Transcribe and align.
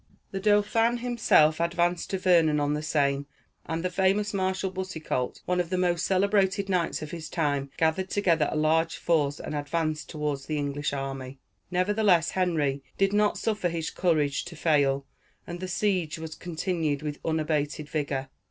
The 0.31 0.39
Dauphin 0.39 0.97
himself 0.97 1.59
advanced 1.59 2.09
to 2.09 2.17
Vernon 2.17 2.59
on 2.59 2.73
the 2.73 2.81
Seine, 2.81 3.27
and 3.67 3.85
the 3.85 3.91
famous 3.91 4.33
Marshal 4.33 4.71
Boucicault, 4.71 5.41
one 5.45 5.59
of 5.59 5.69
the 5.69 5.77
most 5.77 6.07
celebrated 6.07 6.69
knights 6.69 7.03
of 7.03 7.11
his 7.11 7.29
time, 7.29 7.69
gathered 7.77 8.09
together 8.09 8.49
a 8.51 8.55
large 8.57 8.97
force, 8.97 9.39
and 9.39 9.53
advanced 9.53 10.09
toward 10.09 10.39
the 10.47 10.57
English 10.57 10.91
army. 10.91 11.37
Nevertheless 11.69 12.31
Henry 12.31 12.81
did 12.97 13.13
not 13.13 13.37
suffer 13.37 13.69
his 13.69 13.91
courage 13.91 14.43
to 14.45 14.55
fail, 14.55 15.05
and 15.45 15.59
the 15.59 15.67
siege 15.67 16.17
was 16.17 16.33
continued 16.33 17.03
with 17.03 17.19
unabated 17.23 17.87
vigor. 17.87 18.29